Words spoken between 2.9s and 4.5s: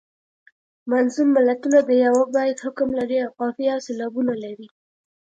لري او قافیه او سیلابونه